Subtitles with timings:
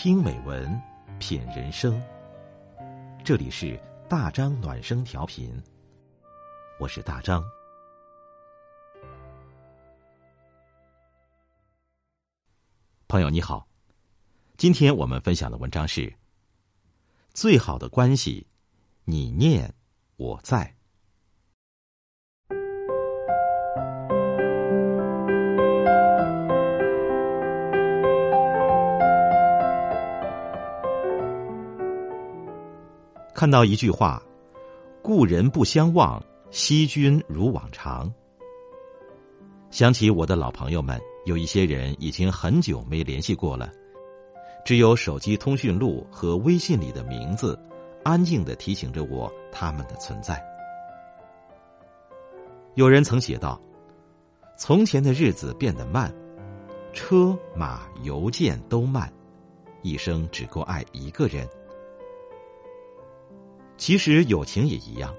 [0.00, 0.80] 听美文，
[1.18, 2.00] 品人生。
[3.24, 3.76] 这里是
[4.08, 5.60] 大张暖声调频，
[6.78, 7.42] 我是大张。
[13.08, 13.66] 朋友你好，
[14.56, 16.14] 今天我们分享的文章是：
[17.34, 18.46] 最好的关系，
[19.02, 19.74] 你念
[20.14, 20.77] 我在。
[33.38, 34.20] 看到一句话
[35.00, 38.12] ：“故人不相忘，惜君如往常。”
[39.70, 43.70] 想起我的老朋友们，有一些人已经很久没联系过了，
[44.64, 47.56] 只有手机通讯录和微信里的名字，
[48.02, 50.44] 安静的提醒着我他们的存在。
[52.74, 53.60] 有人曾写道
[54.58, 56.12] ：“从前的日子变得慢，
[56.92, 59.08] 车马邮件都慢，
[59.82, 61.48] 一生只够爱一个人。”
[63.78, 65.14] 其实友情也一样，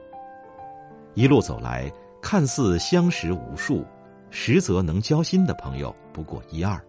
[1.15, 1.89] 一路走来，
[2.21, 3.85] 看似相识无数，
[4.29, 6.79] 实则能交心的朋友不过一二。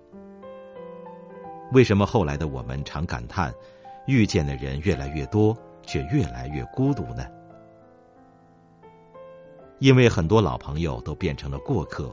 [1.72, 3.54] 为什么后来的我们常感叹，
[4.08, 7.24] 遇见的人越来越多，却越来越孤独呢？
[9.78, 12.12] 因为很多老朋友都变成了过客，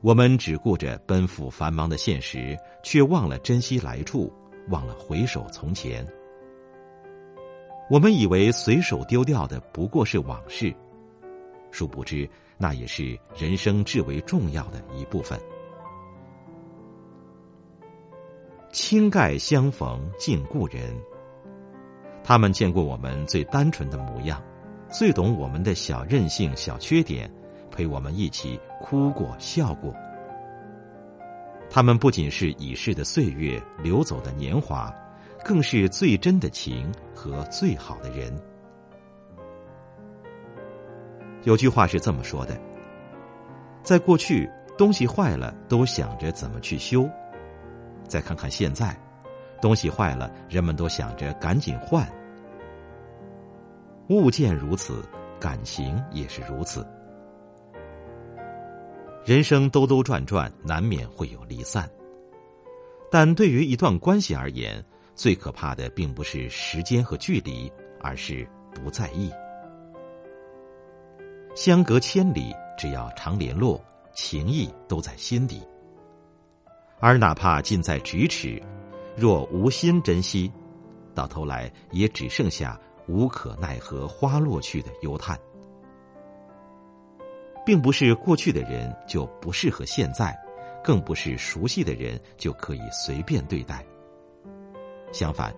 [0.00, 4.30] 我们只顾着奔赴繁忙的现实，却忘了珍惜来处，
[4.70, 6.04] 忘了回首从前。
[7.92, 10.74] 我们以为随手丢掉的不过是往事，
[11.70, 12.26] 殊不知
[12.56, 15.38] 那也是人生至为重要的一部分。
[18.70, 20.96] 倾盖相逢敬故人，
[22.24, 24.42] 他们见过我们最单纯的模样，
[24.88, 27.30] 最懂我们的小任性、小缺点，
[27.70, 29.94] 陪我们一起哭过、笑过。
[31.68, 34.90] 他们不仅是已逝的岁月、流走的年华。
[35.44, 38.32] 更是最真的情和最好的人。
[41.44, 42.56] 有句话是这么说的：
[43.82, 44.48] 在过去，
[44.78, 47.08] 东西坏了都想着怎么去修；
[48.06, 48.96] 再看看现在，
[49.60, 52.06] 东西坏了，人们都想着赶紧换。
[54.08, 55.02] 物件如此，
[55.40, 56.86] 感情也是如此。
[59.24, 61.88] 人生兜兜转转，难免会有离散，
[63.10, 64.84] 但对于一段关系而言，
[65.14, 69.30] 最可怕的并不是时间和距离，而是不在意。
[71.54, 73.78] 相隔千里，只要常联络，
[74.14, 75.62] 情谊都在心底。
[76.98, 78.62] 而哪怕近在咫尺，
[79.16, 80.50] 若无心珍惜，
[81.14, 85.38] 到头来也只剩下无可奈何花落去的忧叹。
[87.66, 90.36] 并不是过去的人就不适合现在，
[90.82, 93.84] 更不是熟悉的人就可以随便对待。
[95.12, 95.54] 相反，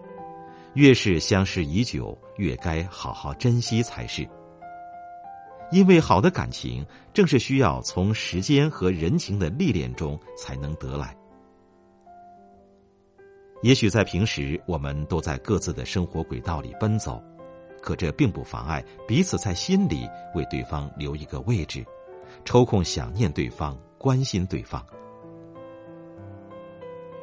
[0.75, 4.29] 越是相识已久，越该好好珍惜才是。
[5.71, 11.17] 因为好的感情，正是需要从时间和人情的历练中才能得来。
[13.63, 17.21] 也许在平时，我们都在各自的生活轨道里奔走，
[17.81, 21.85] 可这并不妨碍彼此在心里为对方留一个位置，
[22.45, 24.85] 抽空想念对方，关心对方。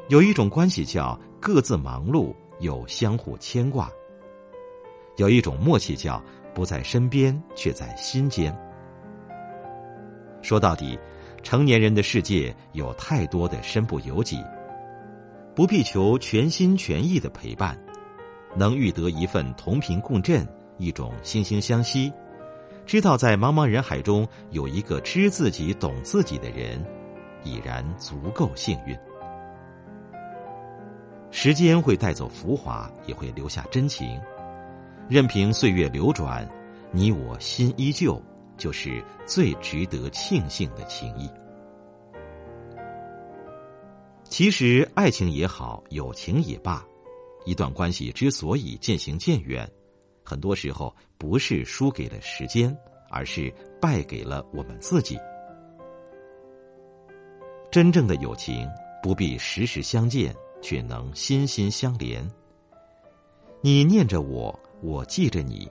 [0.08, 3.88] 有一种关系叫各自忙碌又相互牵挂；
[5.16, 8.54] 有一种默契叫不在身边却在心间。
[10.42, 10.98] 说到底，
[11.42, 14.38] 成年人的世界有太多的身不由己，
[15.54, 17.78] 不必求全心全意的陪伴，
[18.56, 20.46] 能遇得一份同频共振，
[20.78, 22.12] 一种惺惺相惜，
[22.84, 26.84] 知道在茫茫人海中有一个知自己、懂自己的人，
[27.44, 28.98] 已然足够幸运。
[31.44, 34.16] 时间会带走浮华，也会留下真情。
[35.08, 36.48] 任凭岁月流转，
[36.92, 38.22] 你我心依旧，
[38.56, 41.28] 就是最值得庆幸的情谊。
[44.22, 46.86] 其实，爱情也好，友情也罢，
[47.44, 49.68] 一段关系之所以渐行渐远，
[50.22, 52.72] 很多时候不是输给了时间，
[53.10, 55.18] 而是败给了我们自己。
[57.68, 58.64] 真正的友情，
[59.02, 60.32] 不必时时相见。
[60.62, 62.26] 却能心心相连。
[63.60, 65.70] 你念着我，我记着你，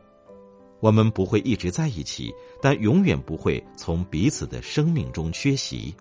[0.80, 5.96] 我们不会一直在一起，但永远不会从彼此的生命中缺席。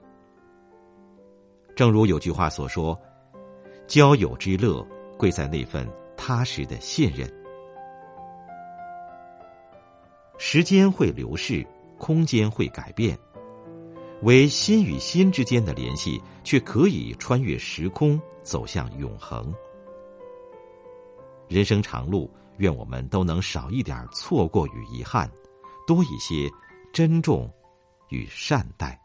[1.75, 2.99] 正如有句话所说
[3.89, 7.33] ：“交友之乐，贵在那份踏实的信任。”
[10.37, 11.67] 时间会流逝，
[11.99, 13.19] 空间会改变。
[14.23, 19.55] 为心与心之间的联系，却可以穿越时空，走向永恒。
[21.49, 25.31] 人生长路，愿我们都能少一点错过与遗憾，
[25.87, 26.51] 多一些
[26.93, 27.51] 珍重
[28.11, 29.00] 与善待。